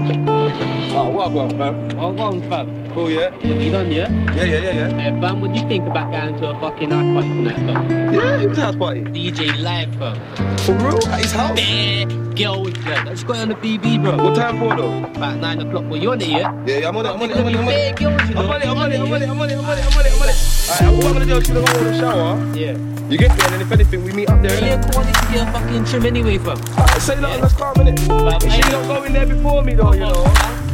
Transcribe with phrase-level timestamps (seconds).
[0.00, 1.92] Oh, well well, Bob.
[1.94, 2.87] Well well, Bob.
[2.98, 3.30] Cool, yeah?
[3.46, 4.10] You done, yeah?
[4.34, 4.88] Yeah, yeah, yeah, yeah.
[4.98, 8.12] Hey, fam, what do you think about going to a fucking house party tonight?
[8.12, 9.02] Yeah, who's house party?
[9.02, 10.18] DJ live, fam.
[10.66, 11.06] For real?
[11.06, 11.54] At his house?
[11.54, 13.04] Bad girls, yeah.
[13.06, 14.16] Let's go on the BB, bro.
[14.16, 15.04] What time for though?
[15.14, 15.84] About 9 o'clock.
[15.88, 16.52] Well, you on it, yeah?
[16.66, 17.96] Yeah, yeah, I'm on it, I'm on it, I'm on it, I'm on it.
[17.96, 18.40] Bad girls, you know.
[18.40, 19.84] I'm on it, I'm on it, I'm on it, I'm on it, I'm on it,
[19.86, 20.36] I'm on it, I'm on it.
[20.68, 22.56] Alright, what I'm gonna do is gonna go in the shower.
[22.56, 23.08] Yeah.
[23.08, 25.02] You get there, and then if anything, we meet up there, Yeah, cool.
[25.02, 26.58] I need to get a fucking trim anyway, fam.
[26.58, 28.00] Alright, say nothing, let's calm, innit?
[28.08, 30.67] Fam, Make sure you don't go in there before me though, you know.